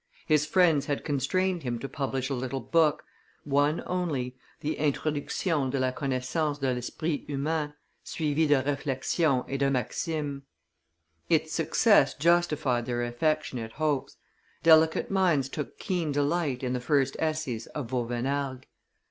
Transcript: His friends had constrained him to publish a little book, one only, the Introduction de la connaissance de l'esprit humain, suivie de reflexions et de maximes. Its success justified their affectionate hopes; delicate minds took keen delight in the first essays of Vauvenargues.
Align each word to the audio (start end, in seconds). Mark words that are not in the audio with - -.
His 0.25 0.47
friends 0.47 0.87
had 0.87 1.05
constrained 1.05 1.61
him 1.61 1.77
to 1.77 1.87
publish 1.87 2.29
a 2.31 2.33
little 2.33 2.59
book, 2.59 3.03
one 3.43 3.83
only, 3.85 4.35
the 4.61 4.75
Introduction 4.77 5.69
de 5.69 5.79
la 5.79 5.91
connaissance 5.91 6.57
de 6.57 6.73
l'esprit 6.73 7.23
humain, 7.29 7.75
suivie 8.03 8.47
de 8.47 8.63
reflexions 8.63 9.45
et 9.47 9.57
de 9.59 9.69
maximes. 9.69 10.41
Its 11.29 11.53
success 11.53 12.15
justified 12.15 12.87
their 12.87 13.03
affectionate 13.03 13.73
hopes; 13.73 14.17
delicate 14.63 15.11
minds 15.11 15.47
took 15.49 15.77
keen 15.77 16.11
delight 16.11 16.63
in 16.63 16.73
the 16.73 16.81
first 16.81 17.15
essays 17.19 17.67
of 17.67 17.91
Vauvenargues. 17.91 18.63